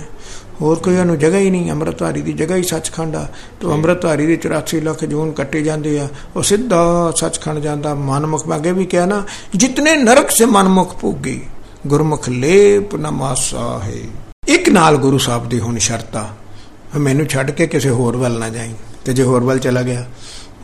[0.61, 3.29] ਹੋਰ ਕੋਈ ਉਹਨੂੰ ਜਗ੍ਹਾ ਹੀ ਨਹੀਂ ਅੰਮ੍ਰਿਤਧਾਰੀ ਦੀ ਜਗ੍ਹਾ ਹੀ ਸੱਚਖੰਡ ਆ।
[3.61, 8.57] ਤੇ ਅੰਮ੍ਰਿਤਧਾਰੀ ਦੀ 84 ਲੱਖ ਜੂਨ ਕੱਟੇ ਜਾਂਦੇ ਆ। ਉਹ ਸਿੱਧਾ ਸੱਚਖੰਡ ਜਾਂਦਾ। ਮਨਮੁਖ ਮੈਂ
[8.57, 9.23] ਅੱਗੇ ਵੀ ਕਿਹਾ ਨਾ
[9.57, 11.43] ਜਿਤਨੇ ਨਰਕ ਸੇ ਮਨਮੁਖ ਭੋਗੀ
[11.87, 14.09] ਗੁਰਮੁਖ ਲੇਪ ਨ ਮਾਸਾ ਹੈ।
[14.49, 16.29] ਇੱਕ ਨਾਲ ਗੁਰੂ ਸਾਹਿਬ ਦੀ ਹੁਣ ਸ਼ਰਤ। ਆ
[16.97, 20.07] ਮੈਨੂੰ ਛੱਡ ਕੇ ਕਿਸੇ ਹੋਰ ਵੱਲ ਨਾ ਜਾਈਂ। ਤੇ ਜੇ ਹੋਰ ਵੱਲ ਚਲਾ ਗਿਆ,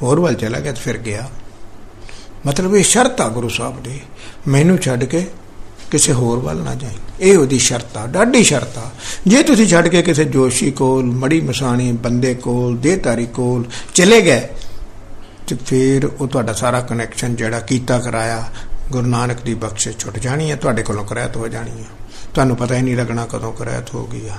[0.02, 1.28] ਹੋਰ ਵੱਲ ਚਲਾ ਗਿਆ ਤੇ ਫਿਰ ਗਿਆ।
[2.46, 4.00] ਮਤਲਬ ਇਹ ਸ਼ਰਤ ਆ ਗੁਰੂ ਸਾਹਿਬ ਦੀ।
[4.48, 5.26] ਮੈਨੂੰ ਛੱਡ ਕੇ
[5.90, 8.90] ਕਿਸੇ ਹੋਰ ਵੱਲ ਨਾ ਜਾਈਂ। ਇਹ ਉਹਦੀ ਸ਼ਰਤ ਆ ਡਾਢੀ ਸ਼ਰਤ। ਆ
[9.26, 14.48] ਜੇ ਤੁਸੀਂ ਛੱਡ ਕੇ ਕਿਸੇ ਜੋਸ਼ੀ ਕੋਲ, ਮੜੀ ਮਸਾਣੀ, ਬੰਦੇ ਕੋਲ, ਦੇਹਧਾਰੀ ਕੋਲ ਚਲੇ ਗਏ,
[15.48, 18.44] ਤੇ ਫਿਰ ਉਹ ਤੁਹਾਡਾ ਸਾਰਾ ਕਨੈਕਸ਼ਨ ਜਿਹੜਾ ਕੀਤਾ ਕਰਾਇਆ
[18.92, 21.86] ਗੁਰੂ ਨਾਨਕ ਦੀ ਬਖਸ਼ਿਸ਼ ਛੁੱਟ ਜਾਣੀ ਹੈ, ਤੁਹਾਡੇ ਕੋਲੋਂ ਕਰਾਇਤ ਹੋ ਜਾਣੀ ਹੈ।
[22.34, 24.36] ਤੁਹਾਨੂੰ ਪਤਾ ਹੀ ਨਹੀਂ ਲੱਗਣਾ ਕਦੋਂ ਕਰਾਇਤ ਹੋ ਗਈ ਆ।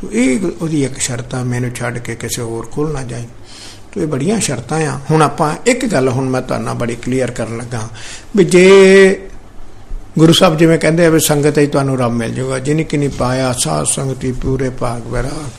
[0.00, 3.28] ਤੋ ਇਹ ਉਹਦੀ ਇੱਕ ਸ਼ਰਤ ਆ ਮੈਨੂੰ ਛੱਡ ਕੇ ਕਿਸੇ ਹੋਰ ਕੋਲ ਨਾ ਜਾਈਂ।
[3.92, 7.30] ਤੋ ਇਹ ਬੜੀਆਂ ਸ਼ਰਤਾਂ ਆ। ਹੁਣ ਆਪਾਂ ਇੱਕ ਗੱਲ ਹੁਣ ਮੈਂ ਤੁਹਾਨੂੰ ਨਾਲ ਬੜੀ ਕਲੀਅਰ
[7.30, 7.88] ਕਰਨ ਲੱਗਾ।
[8.36, 9.20] ਵੀ ਜੇ
[10.18, 13.10] ਗੁਰੂ ਸਾਹਿਬ ਜਿਵੇਂ ਕਹਿੰਦੇ ਆ ਵੀ ਸੰਗਤ ਹੀ ਤੁਹਾਨੂੰ ਰੱਬ ਮਿਲ ਜਾਊਗਾ, ਜਿਨੀ ਕਿ ਨਹੀਂ
[13.10, 15.50] ਪਾਇਆ ਸਾਧ ਸੰਗਤੀ ਪੂਰੇ ਭਾਗ ਵਿਰਾਗ।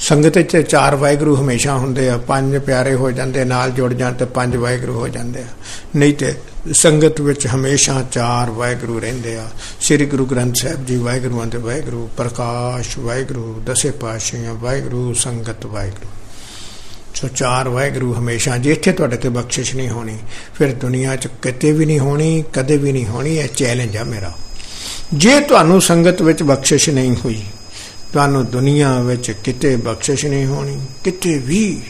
[0.00, 4.24] ਸੰਗਤ ਵਿੱਚ ਚਾਰ ਵਾਹਿਗੁਰੂ ਹਮੇਸ਼ਾ ਹੁੰਦੇ ਆ, ਪੰਜ ਪਿਆਰੇ ਹੋ ਜਾਂਦੇ, ਨਾਲ ਜੁੜ ਜਾਣ ਤੇ
[4.24, 5.46] ਪੰਜ ਵਾਹਿਗੁਰੂ ਹੋ ਜਾਂਦੇ ਆ।
[5.96, 6.34] ਨਹੀਂ ਤੇ
[6.72, 9.46] ਸੰਗਤ ਵਿੱਚ ਹਮੇਸ਼ਾ ਚਾਰ ਵਾਹਿਗੁਰੂ ਰਹਿੰਦੇ ਆ।
[9.80, 16.08] ਸ੍ਰੀ ਗੁਰੂ ਗ੍ਰੰਥ ਸਾਹਿਬ ਜੀ ਵਾਹਿਗੁਰੂ ਦੇ ਵਾਹਿਗੁਰੂ, ਪ੍ਰਕਾਸ਼ ਵਾਹਿਗੁਰੂ, ਦਸੇ ਪਾਤਸ਼ਾਹਾਂ ਵਾਹਿਗੁਰੂ, ਸੰਗਤ ਵਾਹਿਗੁਰੂ।
[17.14, 20.18] ਸੋ ਚਾਰ ਵਾਹਿਗੁਰੂ ਹਮੇਸ਼ਾ, ਜੇ ਇੱਥੇ ਤੁਹਾਡੇ ਤੇ ਬਖਸ਼ਿਸ਼ ਨਹੀਂ ਹੋਣੀ,
[20.54, 24.32] ਫਿਰ ਦੁਨੀਆ 'ਚ ਕਿਤੇ ਵੀ ਨਹੀਂ ਹੋਣੀ, ਕਦੇ ਵੀ ਨਹੀਂ ਹੋਣੀ, ਇਹ ਚੈਲੰਜ ਆ ਮੇਰਾ।
[25.14, 27.42] ਜੇ ਤੁਹਾਨੂੰ ਸੰਗਤ ਵਿੱਚ ਬਖਸ਼ਿਸ਼ ਨਹੀਂ ਹੋਈ
[28.12, 31.80] ਤੁਹਾਨੂੰ ਦੁਨੀਆ ਵਿੱਚ ਕਿਤੇ ਬਖਸ਼ਿਸ਼ ਨਹੀਂ ਹੋਣੀ, ਕਿਤੇ ਵੀ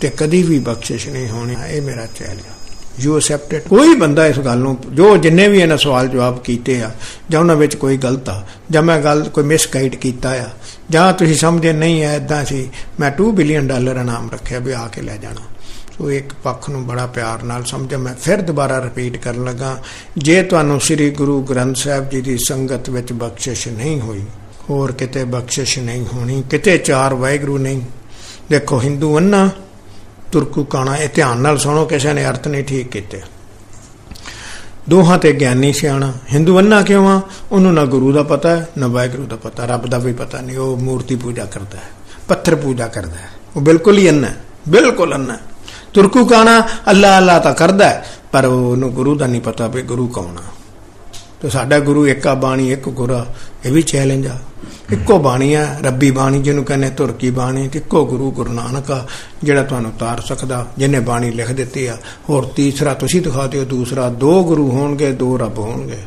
[0.00, 2.60] ਤੇ ਕਦੀ ਵੀ ਬਖਸ਼ਿਸ਼ ਨਹੀਂ ਹੋਣੀ। ਇਹ ਮੇਰਾ ਚੈਲੰਜ
[3.00, 6.90] ਯੂ ਅਸੈਪਟਡ ਕੋਈ ਬੰਦਾ ਇਸ ਗੱਲ ਨੂੰ, ਜੋ ਜਿੰਨੇ ਵੀ ਇਹਨਾਂ ਸਵਾਲ ਜਵਾਬ ਕੀਤੇ ਆ,
[7.30, 10.50] ਜਾਂ ਉਹਨਾਂ ਵਿੱਚ ਕੋਈ ਗਲਤ ਆ, ਜਾਂ ਮੈਂ ਗੱਲ ਕੋਈ ਮਿਸਗਾਈਡ ਕੀਤਾ ਆ,
[10.90, 12.68] ਜਾਂ ਤੁਸੀਂ ਸਮਝਦੇ ਨਹੀਂ ਐ ਇਦਾਂ ਸੀ,
[13.00, 15.46] ਮੈਂ 2 ਬਿਲੀਅਨ ਡਾਲਰ ਇਨਾਮ ਰੱਖਿਆ ਵੀ ਆ ਕੇ ਲੈ ਜਾਣਾ।
[15.96, 19.76] ਸੋ ਇੱਕ ਪੱਖ ਨੂੰ ਬੜਾ ਪਿਆਰ ਨਾਲ ਸਮਝਿਆ ਮੈਂ ਫਿਰ ਦੁਬਾਰਾ ਰਿਪੀਟ ਕਰਨ ਲੱਗਾ,
[20.18, 24.22] ਜੇ ਤੁਹਾਨੂੰ ਸ੍ਰੀ ਗੁਰੂ ਗ੍ਰੰਥ ਸਾਹਿਬ ਜੀ ਦੀ ਸੰਗਤ ਵਿੱਚ ਬਖਸ਼ਿਸ਼ ਨਹੀਂ ਹੋਈ
[24.70, 27.82] ਹੋਰ ਕਿਤੇ ਬਖਸ਼ਿਸ਼ ਨਹੀਂ ਹੋਣੀ, ਕਿਤੇ ਚਾਰ ਵਾਹਿਗੁਰੂ ਨਹੀਂ।
[28.50, 29.48] ਦੇਖੋ ਹਿੰਦੂ ਅੰਨਾ,
[30.32, 33.20] ਤੁਰਕੂ ਕਾਣਾ, ਇਹ ਧਿਆਨ ਨਾਲ ਸੁਣੋ, ਕਿਸੇ ਨੇ ਅਰਥ ਨਹੀਂ ਠੀਕ ਕੀਤੇ।
[34.88, 37.20] ਦੋਹਾਂ ਤੇ ਗਿਆਨੀ ਸਿਆਣਾ। ਹਿੰਦੂ ਅੰਨਾ ਕਿਉਂ ਆ?
[37.52, 40.56] ਉਹਨੂੰ ਨਾ ਗੁਰੂ ਦਾ ਪਤਾ ਹੈ, ਨਾ ਵਾਹਿਗੁਰੂ ਦਾ ਪਤਾ। ਰੱਬ ਦਾ ਵੀ ਪਤਾ ਨਹੀਂ,
[40.56, 41.90] ਉਹ ਮੂਰਤੀ ਪੂਜਾ ਕਰਦਾ ਹੈ,
[42.28, 44.28] ਪੱਥਰ ਪੂਜਾ ਕਰਦਾ ਹੈ। ਉਹ ਬਿਲਕੁਲ ਹੀ ਅੰਨਾ
[44.68, 45.38] ਬਿਲਕੁਲ ਅੰਨਾ
[45.94, 50.38] ਤੁਰਕੂ ਕਾਣਾ ਅੱਲਾ ਅੱਲਾ ਤਾਂ ਕਰਦਾ ਪਰ ਉਹਨੂੰ ਗੁਰੂ ਦਾ ਨਹੀਂ ਪਤਾ ਵੀ ਗੁਰੂ ਕੌਣ
[50.38, 50.42] ਆ।
[51.42, 53.26] ਤੇ ਸਾਡਾ ਗੁਰੂ ਇੱਕਾ ਬਾਣੀ ਇੱਕ ਗੁਰਾ
[53.64, 54.38] ਇਹ ਵੀ ਚੈਲੰਜ ਆ।
[54.92, 59.06] ਇੱਕੋ ਬਾਣੀ ਆ, ਰੱਬੀ ਬਾਣੀ ਜਿਹਨੂੰ ਕਹਿੰਦੇ ਤੁਰਕੀ ਬਾਣੀ, ਤੇ ਇੱਕੋ ਗੁਰੂ ਗੁਰੂ ਨਾਨਕ ਆ,
[59.44, 61.96] ਜਿਹੜਾ ਤੁਹਾਨੂੰ ਤਾਰ ਸਕਦਾ, ਜਿਹਨੇ ਬਾਣੀ ਲਿਖ ਦਿੱਤੀ ਆ।
[62.28, 65.98] ਹੋਰ ਤੀਸਰਾ ਤੁਸੀਂ ਦਿਖਾ ਦਿਓ, ਦੂਸਰਾ ਦੋ ਗੁਰੂ ਹੋਣਗੇ, ਦੋ ਰੱਬ ਹੋਣਗੇ।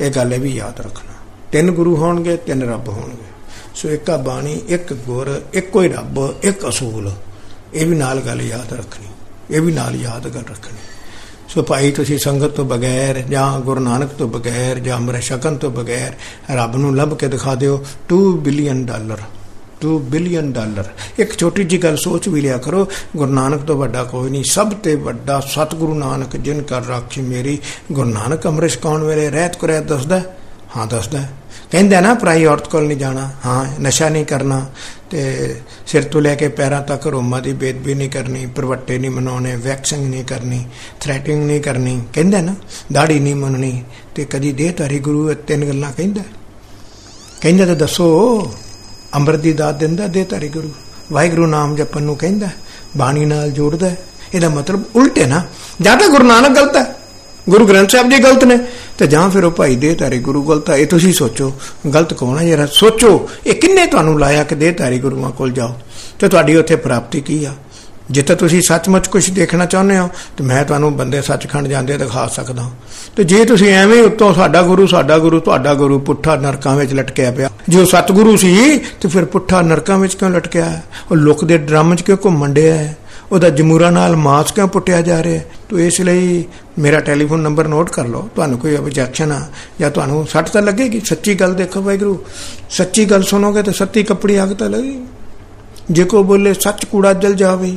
[0.00, 1.12] ਇਹ ਗੱਲ ਇਹ ਵੀ ਯਾਦ ਰੱਖਣਾ।
[1.52, 3.30] ਤਿੰਨ ਗੁਰੂ ਹੋਣਗੇ, ਤਿੰਨ ਰੱਬ ਹੋਣਗੇ।
[3.74, 7.12] ਸੋ ਇੱਕਾ ਬਾਣੀ, ਇੱਕ ਗੁਰ, ਇੱਕੋ ਹੀ ਰੱਬ, ਇੱਕ ਅਸੂਲ।
[7.74, 9.06] ਇਹ ਵੀ ਨਾਲ ਗੱਲ ਯਾਦ ਰੱਖਣੀ।
[9.56, 10.78] ਇਹ ਵੀ ਨਾਲ ਯਾਦ ਗੱਲ ਰੱਖਣੀ।
[11.54, 15.70] ਸੋ ਭਾਈ ਤੁਸੀਂ ਸੰਗਤ ਤੋਂ ਬਗੈਰ ਜਾਂ ਗੁਰੂ ਨਾਨਕ ਤੋਂ ਬਗੈਰ ਜਾਂ ਅਮਰ ਸ਼ਕਨ ਤੋਂ
[15.70, 16.12] ਬਗੈਰ
[16.54, 19.22] ਰੱਬ ਨੂੰ ਲੱਭ ਕੇ ਦਿਖਾ ਦਿਓ 2 ਬਿਲੀਅਨ ਡਾਲਰ
[19.86, 20.84] 2 ਬਿਲੀਅਨ ਡਾਲਰ
[21.18, 24.72] ਇੱਕ ਛੋਟੀ ਜੀ ਗੱਲ ਸੋਚ ਵੀ ਲਿਆ ਕਰੋ, ਗੁਰੂ ਨਾਨਕ ਤੋਂ ਵੱਡਾ ਕੋਈ ਨਹੀਂ, ਸਭ
[24.72, 27.58] ਤੇ ਵੱਡਾ ਸਤਿਗੁਰੂ ਨਾਨਕ ਜਿਨ ਕਰ ਰਾਖੀ ਮੇਰੀ,
[27.92, 30.22] ਗੁਰੂ ਨਾਨਕ ਅੰਮ੍ਰਿਤ ਕੌਣ ਵੇਲੇ ਰਹਿਤ ਕਰਿਆ ਦੱਸਦਾ
[30.76, 31.22] ਹਾਂ, ਦੱਸਦਾ
[31.70, 34.66] ਕਹਿੰਦਾ ਨਾ, ਪ੍ਰਾਈ ਔਰਤ ਕੋਲ ਨਹੀਂ ਜਾਣਾ। ਹਾਂ, ਨਸ਼ਾ ਨਹੀਂ ਕਰਨਾ
[35.10, 39.56] ਤੇ ਸਿਰ ਤੋਂ ਲੈ ਕੇ ਪੈਰਾਂ ਤੱਕ ਰੋਮਾ ਦੀ ਬੇਦਬੀ ਨਹੀਂ ਕਰਨੀ, ਪਰਵੱਟੇ ਨਹੀਂ ਮਨਾਉਣੇ,
[39.56, 40.64] ਵੈਕਸਿੰਗ ਨਹੀਂ ਕਰਨੀ
[41.00, 42.54] ਥ੍ਰੈਟਿੰਗ ਨਹੀਂ ਕਰਨੀ। ਕਹਿੰਦਾ ਨਾ,
[42.92, 43.84] ਦਾੜੀ ਨਹੀਂ ਮੰਨਣੀ
[44.14, 46.22] ਤੇ ਕਦੀ ਦੇਹ ਧਾਰੀ ਗੁਰੂ ਤਿੰਨ ਗੱਲਾਂ ਕਹਿੰਦਾ।
[47.40, 48.54] ਕਹਿੰਦਾ ਤਾਂ ਦੱਸੋ,
[49.14, 50.70] ਅੰਮ੍ਰਿਤ ਦੀ ਦਾਤ ਦਿੰਦਾ ਦੇਹ ਧਾਰੀ ਗੁਰੂ।
[51.12, 52.48] ਵਾਹਿਗੁਰੂ ਨਾਮ ਜਪਣ ਨੂੰ ਕਹਿੰਦਾ,
[52.96, 53.90] ਬਾਣੀ ਨਾਲ ਜੋੜਦਾ
[54.34, 55.42] ਇਹਦਾ ਮਤਲਬ ਉਲਟੇ ਨਾ।
[55.80, 56.99] ਜਾਂ ਤਾਂ ਗੁਰੂ ਨਾਨਕ ਗਲਤ ਹੈ।
[57.50, 58.58] ਗੁਰੂ ਗ੍ਰੰਥ ਸਾਹਿਬ ਜੀ ਗਲਤ ਨੇ।
[58.98, 61.52] ਤੇ ਜਾਂ ਫਿਰ ਉਹ ਭਾਈ ਦੇ ਤਾਰੇ ਗੁਰੂ ਗਲਤ ਹੈ ਇਹ ਤੁਸੀਂ ਸੋਚੋ।
[61.94, 65.74] ਗਲਤ ਕੌਣ ਹੈ ਜਰਾ ਸੋਚੋ, ਇਹ ਕਿੰਨੇ ਤੁਹਾਨੂੰ ਲਾਇਆ ਕਿ ਦੇ ਤਾਰੇ ਗੁਰੂਆਂ ਕੋਲ ਜਾਓ?
[66.18, 67.52] ਤੇ ਤੁਹਾਡੀ ਉੱਥੇ ਪ੍ਰਾਪਤੀ ਕੀ ਆ?
[68.10, 72.70] ਜਿੱਥੇ ਤੁਸੀਂ ਸੱਚਮੁੱਚ ਕੁਝ ਦੇਖਣਾ ਚਾਹੁੰਦੇ ਹੋ, ਤੇ ਮੈਂ ਤੁਹਾਨੂੰ ਬੰਦੇ ਸੱਚਖੰਡ ਜਾਂਦੇ ਦਿਖਾ ਸਕਦਾ
[73.16, 77.30] ਤੇ ਜੇ ਤੁਸੀਂ ਐਵੇਂ ਉੱਤੋਂ ਸਾਡਾ ਗੁਰੂ ਸਾਡਾ ਗੁਰੂ, ਤੁਹਾਡਾ ਗੁਰੂ ਪੁੱਠਾ ਨਰਕਾਂ ਵਿੱਚ ਲਟਕਿਆ
[77.30, 80.80] ਪਿਆ। ਜੋ ਸਤਿਗੁਰੂ ਸੀ, ਤੇ ਫਿਰ ਪੁੱਠਾ ਨਰਕਾਂ ਵਿੱਚ ਕਿਉਂ ਲਟਕਿਆ?
[81.10, 82.96] ਉਹ ਲੁਕ ਦੇ ਡਰਮ 'ਚ ਕਿਉਂ ਘੁੰਮਣ ਡਿਆ ਹੈ?
[83.32, 86.44] ਉਹਦਾ ਜਮੂਰਾ ਨਾਲ ਮਾਸ ਕਿਉਂ ਪੁੱਟਿਆ ਜਾ ਰਿਹਾ ਤੋ ਇਸ ਲਈ
[86.78, 89.40] ਮੇਰਾ ਟੈਲੀਫੋਨ ਨੰਬਰ ਨੋਟ ਕਰ ਲਓ। ਤੁਹਾਨੂੰ ਕੋਈ ਆਬਜੈਕਸ਼ਨ ਆ
[89.80, 91.00] ਜਾਂ ਤੁਹਾਨੂੰ ਸੱਟ ਤਾਂ ਲੱਗੇਗੀ?
[91.04, 92.18] ਸੱਚੀ ਗੱਲ ਦੇਖੋ ਵਾਹਿਗੁਰੂ।
[92.70, 94.98] ਸੱਚੀ ਗੱਲ ਸੁਣੋਗੇ ਤਾਂ ਸੱਤੀ ਕੱਪੜੀ ਅੱਗ ਤਾਂ ਲੱਗੀ।
[95.90, 97.76] ਜੇ ਕੋ ਬੋਲੇ ਸੱਚ ਕੂੜਾ ਜਲ ਜਾਵੇ,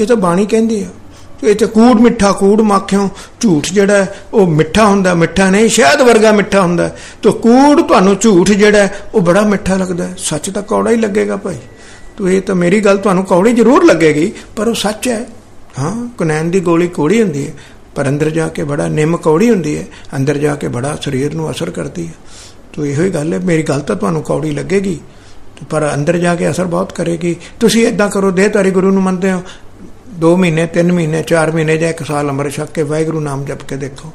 [0.00, 0.88] ਇਹ ਤਾਂ ਬਾਣੀ ਕਹਿੰਦੀ ਆ।
[1.42, 3.08] ਇਹ ਤੇ ਕੂੜ ਮਿੱਠਾ ਕੂੜ ਮਾਖਿਓ।
[3.40, 6.90] ਝੂਠ ਜਿਹੜਾ ਉਹ ਮਿੱਠਾ ਹੁੰਦਾ, ਮਿੱਠਾ ਨਹੀਂ ਸ਼ਾਇਦ ਵਰਗਾ ਮਿੱਠਾ ਹੁੰਦਾ।
[7.22, 11.56] ਤੋ ਕੂੜ ਤੁਹਾਨੂੰ ਝੂਠ ਜਿਹੜਾ ਉਹ ਬੜਾ ਮਿੱਠਾ ਲੱਗਦਾ ਸੱਚ ਤਾਂ ਕੌੜਾ ਹੀ ਲੱਗੇਗਾ ਭਾਈ।
[12.16, 15.26] ਤੋ ਇਹ ਤਾਂ ਮੇਰੀ ਗੱਲ ਤੁਹਾਨੂੰ ਕੌੜੀ ਜ਼ਰੂਰ ਲੱਗੇਗੀ, ਪਰ ਉਹ ਸੱਚ ਹੈ।
[15.78, 17.52] ਹਾਂ, ਕੁਨੈਨ ਦੀ ਗੋਲੀ ਕੋੜੀ ਹੁੰਦੀ ਹੈ,
[17.94, 19.84] ਪਰ ਅੰਦਰ ਜਾ ਕੇ ਬੜਾ ਨਿੰਮ ਕੌੜੀ ਹੁੰਦੀ ਹੈ,
[20.16, 22.14] ਅੰਦਰ ਜਾ ਕੇ ਬੜਾ ਸਰੀਰ ਨੂੰ ਅਸਰ ਕਰਦੀ ਹੈ।
[22.72, 24.98] ਤੋ ਇਹੋ ਹੀ ਗੱਲ ਹੈ, ਮੇਰੀ ਗੱਲ ਤਾਂ ਤੁਹਾਨੂੰ ਕੌੜੀ ਲੱਗੇਗੀ,
[25.70, 29.32] ਪਰ ਅੰਦਰ ਜਾ ਕੇ ਅਸਰ ਬਹੁਤ ਕਰੇਗੀ। ਤੁਸੀਂ ਇਦਾਂ ਕਰੋ ਦੇ ਤਾਰੀ ਗੁਰੂ ਨੂੰ ਮੰਨਦੇ
[29.32, 29.42] ਹੋ
[30.20, 33.62] 2 ਮਹੀਨੇ 3 ਮਹੀਨੇ 4 ਮਹੀਨੇ ਜਾਂ 1 ਸਾਲ ਅੰਮ੍ਰਿਤ ਛਕ ਕੇ ਵਾਹਿਗੁਰੂ ਨਾਮ ਜਪ
[33.68, 34.12] ਕੇ ਦੇਖੋ।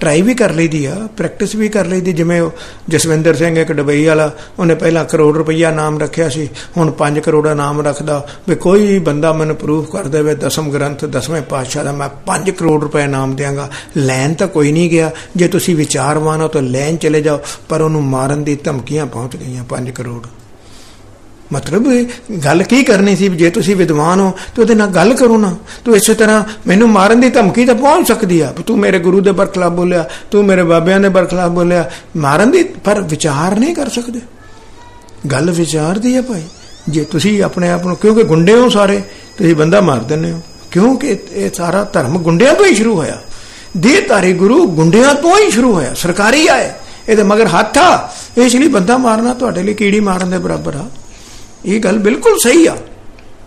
[0.00, 2.50] ਟਰਾਈ ਵੀ ਕਰ ਲਈਦੀ ਆ ਪ੍ਰੈਕਟਿਸ ਵੀ ਕਰ ਲਈਦੀ। ਜਿਵੇਂ
[2.88, 7.54] ਜਸਵਿੰਦਰ ਸਿੰਘ ਇੱਕ ਡਬਈ ਵਾਲਾ, ਉਹਨੇ ਪਹਿਲਾਂ ਕਰੋੜ ਰੁਪਈਆ ਨਾਮ ਰੱਖਿਆ ਸੀ, ਹੁਣ 5 ਕਰੋੜਾ
[7.54, 12.08] ਨਾਮ ਰੱਖਦਾ। ਵੀ ਕੋਈ ਬੰਦਾ ਮੈਨੂੰ ਪ੍ਰੂਫ ਕਰ ਦੇਵੇ, ਦਸਮ ਗ੍ਰੰਥ, ਦਸਵੇਂ ਪਾਤਸ਼ਾਹ ਦਾ, ਮੈਂ
[12.26, 16.62] 5 ਕਰੋੜ ਰੁਪਏ ਨਾਮ ਦਿਆਂਗਾ। ਲੈਣ ਤਾਂ ਕੋਈ ਨਹੀਂ ਗਿਆ। ਜੇ ਤੁਸੀਂ ਵਿਚਾਰਵਾਨ ਹੋ ਤਾਂ
[16.62, 20.26] ਲੈਣ ਚਲੇ ਜਾਓ, ਪਰ ਉਹਨੂੰ ਮਾਰਨ ਦੀ ਧਮਕੀਆਂ ਪਹੁੰਚ ਗਈਆਂ 5 ਕਰੋੜ।
[21.52, 22.04] ਮਤਲਬ
[22.44, 25.96] ਗੱਲ ਕੀ ਕਰਨੀ ਸੀ ਜੇ ਤੁਸੀਂ ਵਿਦਵਾਨ ਹੋ, ਤੇ ਉਹਦੇ ਨਾਲ ਗੱਲ ਕਰੋ ਨਾ। ਤੂੰ
[25.96, 29.72] ਇਸੇ ਤਰ੍ਹਾਂ ਮੈਨੂੰ ਮਾਰਨ ਦੀ ਧਮਕੀ ਤਾਂ ਪਹੁੰਚ ਸਕਦੀ ਆ। ਤੂੰ ਮੇਰੇ ਗੁਰੂ ਦੇ ਬਰਖਲਾਫ
[29.72, 34.20] ਬੋਲਿਆ, ਤੂੰ ਮੇਰੇ ਬਾਬਿਆਂ ਦੇ ਬਰਖਲਾਫ ਬੋਲਿਆ। ਮਾਰਨ ਦੀ, ਪਰ ਵਿਚਾਰ ਨਹੀਂ ਕਰ ਸਕਦੇ।
[35.32, 36.42] ਗੱਲ ਵਿਚਾਰ ਦੀ ਆ ਭਾਈ।
[36.88, 39.02] ਜੇ ਤੁਸੀਂ ਆਪਣੇ ਆਪ ਨੂੰ, ਕਿਉਂਕਿ ਗੁੰਡੇ ਹੋ ਸਾਰੇ,
[39.38, 40.40] ਤੁਸੀਂ ਬੰਦਾ ਮਾਰ ਦਿੰਦੇ ਹੋ।
[40.70, 43.18] ਕਿਉਂਕਿ ਇਹ ਸਾਰਾ ਧਰਮ ਗੁੰਡਿਆਂ ਤੋਂ ਹੀ ਸ਼ੁਰੂ ਹੋਇਆ।
[43.76, 46.72] ਦੇ ਤਾਰੇ ਗੁਰੂ ਗੁੰਡਿਆਂ ਤੋਂ ਹੀ ਸ਼ੁਰੂ ਹੋਇਆ। ਸਰਕਾਰੀ ਆਏ।
[47.08, 50.86] ਇਹਦੇ ਮਗਰ ਹੱਥ ਆ। ਇਸ ਲਈ ਬੰਦਾ ਮਾਰਨਾ ਤੁਹਾਡੇ ਲਈ ਕੀੜੀ ਮਾਰਨ ਦੇ ਬਰਾਬਰ ਆ।
[51.64, 52.76] ਇਹ ਗੱਲ ਬਿਲਕੁਲ ਸਹੀ ਆ।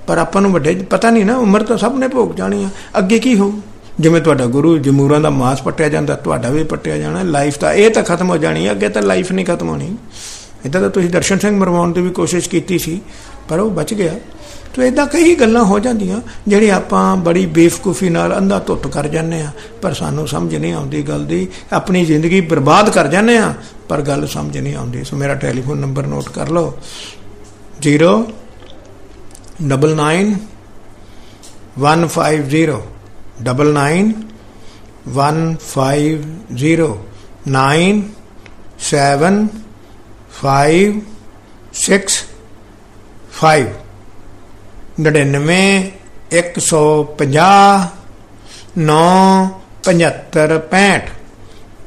[0.08, 3.20] ਪਰ ਆਪਾਂ ਨੂੰ ਵੱਡੇ ਪਤਾ ਨਹੀਂ ਨਾ, ਉਮਰ ਤਾਂ ਸਭ ਨੇ ਭੋਗ ਜਾਣੀ ਆ। ਅੱਗੇ
[3.20, 3.54] ਕੀ ਹੋਊ?
[4.00, 7.90] ਜਿਵੇਂ ਤੁਹਾਡਾ ਗੁਰੂ ਜਮੂਰਾਂ ਦਾ ਮਾਸ ਪੱਟਿਆ ਜਾਂਦਾ, ਤੁਹਾਡਾ ਵੀ ਪੱਟਿਆ ਜਾਣਾ ਲਾਈਫ ਤਾਂ ਇਹ
[7.90, 9.96] ਤਾਂ ਖਤਮ ਹੋ ਜਾਣੀ ਅੱਗੇ ਤਾਂ ਲਾਈਫ ਨਹੀਂ ਖਤਮ ਹੋਣੀ।
[10.66, 13.02] ਇਦਾਂ ਤਾਂ ਤੁਸੀਂ ਦਰਸ਼ਨ ਸਿੰਘ ਮਰਵਾਉਣ ਦੀ ਵੀ ਕੋਸ਼ਿਸ਼ ਕੀਤੀ ਸੀ,
[13.50, 14.14] ਪਰ ਉਹ ਬਚ ਗਿਆ।
[14.76, 19.42] ਤੋ ਇਦਾਂ ਕਈ ਗੱਲਾਂ ਹੋ ਜਾਂਦੀਆਂ, ਜਿਹੜੀ ਆਪਾਂ ਬੜੀ ਬੇਵਕੂਫੀ ਨਾਲ ਅੰਧਾ ਧੁੱਤ ਕਰ ਜਾਂਦੇ
[19.42, 19.52] ਆ,
[19.82, 23.54] ਪਰ ਸਾਨੂੰ ਸਮਝ ਨਹੀਂ ਆਉਂਦੀ ਗੱਲ ਦੀ। ਆਪਣੀ ਜ਼ਿੰਦਗੀ ਬਰਬਾਦ ਕਰ ਜਾਂਦੇ ਆ,
[23.90, 26.74] ਪਰ ਗੱਲ ਸਮਝ ਨਹੀਂ ਆਉਂਦੀ। ਸੋ ਮੇਰਾ ਟੈਲੀਫੋਨ ਨੰਬਰ ਨੋਟ ਕਰ ਲਓ।
[27.84, 28.14] Zero,
[29.62, 30.36] double nine,
[31.78, 32.78] one five zero,
[33.42, 34.14] double nine,
[35.08, 36.90] one five zero,
[37.48, 38.02] nine,
[38.90, 39.48] seven,
[40.42, 41.02] five,
[41.86, 42.24] six,
[43.32, 43.76] five,
[45.00, 45.64] नड़िनवे,
[46.34, 46.82] एक सौ
[47.20, 47.52] पंजा
[48.78, 49.04] नौ,
[49.86, 51.10] पचहत्तर, पैंठ।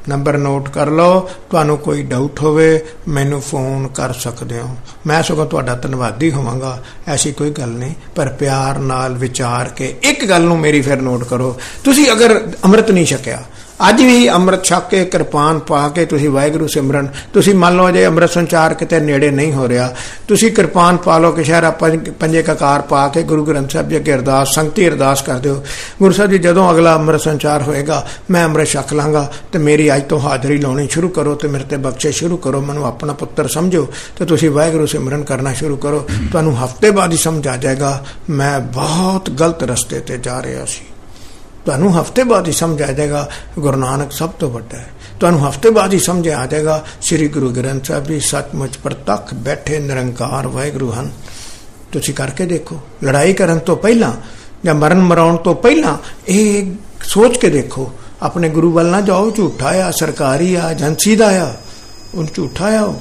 [0.09, 4.75] ਨੰਬਰ ਨੋਟ ਕਰ ਲਓ। ਤੁਹਾਨੂੰ ਕੋਈ ਡਾਊਟ ਹੋਵੇ, ਮੈਨੂੰ ਫੋਨ ਕਰ ਸਕਦੇ ਹੋ।
[5.07, 10.25] ਮੈਂ ਸਗੋਂ ਤੁਹਾਡਾ ਧੰਨਵਾਦੀ ਹੋਵਾਂਗਾ। ਐਸੀ ਕੋਈ ਗੱਲ ਨਹੀਂ। ਪਰ ਪਿਆਰ ਨਾਲ ਵਿਚਾਰ ਕੇ ਇੱਕ
[10.25, 13.43] ਗੱਲ ਨੂੰ ਮੇਰੀ ਫਿਰ ਨੋਟ ਕਰੋ। ਤੁਸੀਂ ਅਗਰ ਅੰਮ੍ਰਿਤ ਨਹੀਂ ਛਕਿਆ
[13.79, 18.05] ਅੱਜ ਵੀ ਅੰਮ੍ਰਿਤ ਛਕ ਕੇ ਕਿਰਪਾਨ ਪਾ ਕੇ ਤੁਸੀਂ ਵਾਹਿਗੁਰੂ ਸਿਮਰਨ, ਤੁਸੀਂ ਮੰਨ ਲਓ ਜੇ
[18.07, 19.93] ਅੰਮ੍ਰਿਤ ਸੰਚਾਰ ਕਿਤੇ ਨੇੜੇ ਨਹੀਂ ਹੋ ਰਿਹਾ,
[20.27, 21.69] ਤੁਸੀਂ ਕਿਰਪਾਨ ਪਾ ਲਓ ਕਿ ਸ਼ਹਿਰ
[22.19, 25.61] ਪੰਜੇ ਕਕਾਰ ਪਾ ਕੇ ਗੁਰੂ ਗ੍ਰੰਥ ਸਾਹਿਬ ਜੀ ਅੱਗੇ ਅਰਦਾਸ, ਸੰਗਤੀ ਅਰਦਾਸ ਕਰ ਦਿਓ।
[25.99, 30.03] ਗੁਰੂ ਸਾਹਿਬ ਜੀ, ਜਦੋਂ ਅਗਲਾ ਅੰਮ੍ਰਿਤ ਸੰਚਾਰ ਹੋਏਗਾ, ਮੈਂ ਅੰਮ੍ਰਿਤ ਛਕ ਲਾਂਗਾ ਤੇ ਮੇਰੀ ਅੱਜ
[30.09, 33.87] ਤੋਂ ਹਾਜ਼ਰੀ ਲਾਉਣੀ ਸ਼ੁਰੂ ਕਰੋ ਤੇ ਮੇਰੇ ਤੇ ਬਖਸ਼ੇ ਸ਼ੁਰੂ ਕਰੋ, ਮੈਨੂੰ ਆਪਣਾ ਪੁੱਤਰ ਸਮਝੋ
[34.17, 38.59] ਤੇ ਤੁਸੀਂ ਵਾਹਿਗੁਰੂ ਸਿਮਰਨ ਕਰਨਾ ਸ਼ੁਰੂ ਕਰੋ। ਤੁਹਾਨੂੰ ਹਫ਼ਤੇ ਬਾਅਦ ਹੀ ਸਮਝ ਆ ਜਾਏਗਾ, ਮੈਂ
[38.59, 40.85] ਬਹੁਤ ਗਲਤ ਰਸਤੇ ਤੇ ਜਾ ਰਿਹਾ ਸੀ।
[41.67, 43.27] ਤੁਹਾਨੂੰ ਹਫ਼ਤੇ ਬਾਅਦ ਹੀ ਸਮਝ ਆ ਜਾਏਗਾ
[43.59, 44.87] ਗੁਰੂ ਨਾਨਕ ਸਭ ਤੋਂ ਵੱਡਾ ਹੈ
[45.19, 49.79] ਤੁਹਾਨੂੰ ਹਫ਼ਤੇ ਬਾਅਦ ਹੀ ਸਮਝ ਆ ਜਾਏਗਾ ਸ੍ਰੀ ਗੁਰੂ ਗ੍ਰੰਥ ਸਾਹਿਬ ਜੀ ਸੱਚਮੁੱਚ ਪ੍ਰਤੱਖ ਬੈਠੇ
[49.79, 51.09] ਨਿਰੰਕਾਰ ਵਾਹਿਗੁਰੂ ਹਨ
[51.91, 54.11] ਤੁਸੀਂ ਕਰਕੇ ਦੇਖੋ ਲੜਾਈ ਕਰਨ ਤੋਂ ਪਹਿਲਾਂ
[54.65, 56.71] ਜਾਂ ਮਰਨ ਮਰਾਉਣ ਤੋਂ ਪਹਿਲਾਂ ਇਹ
[57.03, 57.89] ਸੋਚ ਕੇ ਦੇਖੋ
[58.21, 61.53] ਆਪਣੇ ਗੁਰੂ ਵੱਲ ਨਾ ਜਾਓ ਝੂਠਾ ਆ ਸਰਕਾਰੀ ਆ ਏਜੰਸੀ ਦਾ ਆ
[62.15, 62.93] ਉਹ ਝੂਠਾ ਆ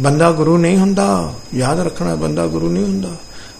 [0.00, 1.08] ਬੰਦਾ ਗੁਰੂ ਨਹੀਂ ਹੁੰਦਾ
[1.54, 3.16] ਯਾਦ ਰੱਖਣਾ ਬੰਦਾ ਗੁਰੂ ਨਹੀਂ ਹੁੰਦਾ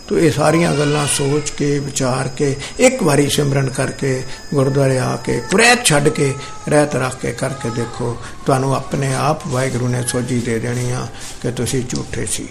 [0.09, 4.23] ਤੋ ਇਹ ਸਾਰੀਆਂ ਗੱਲਾਂ ਸੋਚ ਕੇ ਵਿਚਾਰ ਕੇ ਇੱਕ ਵਾਰੀ ਸਿਮਰਨ ਕਰਕੇ
[4.55, 6.35] ਗੁਰਦੁਆਰੇ ਆ ਕੇ ਕੁਰੈਤ ਛੱਡ ਕੇ
[6.68, 8.16] ਰਹਿਤ ਰੱਖ ਕੇ ਕਰਕੇ ਦੇਖੋ
[8.47, 11.07] ਤੁਹਾਨੂੰ ਆਪਣੇ ਆਪ ਵਾਹਿਗੁਰੂ ਨੇ ਸੋਝੀ ਦੇ ਦੇਣੀ ਆ
[11.42, 12.49] ਕਿ ਤੁਸੀਂ ਝੂਠੇ ਸੀ।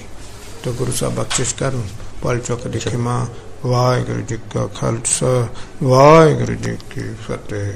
[0.64, 1.82] ਤੋ ਗੁਰੂ ਸਾਹਿਬ ਬਖਸ਼ਿਸ਼ ਕਰਨ
[2.22, 3.26] ਪਲ ਚੁੱਕ ਦੇਖੇ ਮਾਂ
[3.68, 5.48] ਵਾਹਿਗੁਰੂ ਜੀ ਕਾ ਖਾਲਸਾ
[5.84, 7.74] ਵਾਹਿਗੁਰੂ ਜੀ ਕੀ ਫਤਿਹ।